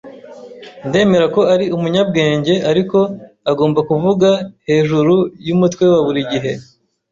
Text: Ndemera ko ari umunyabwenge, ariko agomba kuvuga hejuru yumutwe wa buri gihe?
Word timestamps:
Ndemera 0.87 1.25
ko 1.35 1.41
ari 1.53 1.65
umunyabwenge, 1.75 2.53
ariko 2.71 2.97
agomba 3.51 3.79
kuvuga 3.89 4.29
hejuru 4.67 5.15
yumutwe 5.47 5.83
wa 5.93 5.99
buri 6.05 6.21
gihe? 6.31 6.51